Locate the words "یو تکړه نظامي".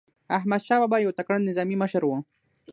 1.01-1.75